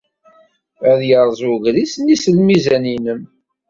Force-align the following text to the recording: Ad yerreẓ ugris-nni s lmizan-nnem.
Ad 0.89 0.99
yerreẓ 1.09 1.41
ugris-nni 1.53 2.15
s 2.23 2.25
lmizan-nnem. 2.35 3.21